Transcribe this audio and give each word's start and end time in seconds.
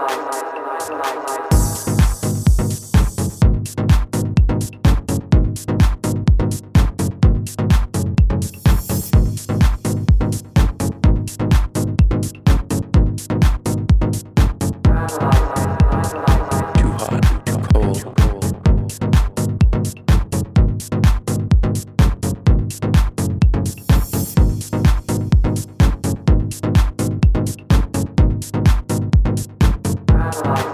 mais. 0.00 0.49
Bye. 30.42 30.69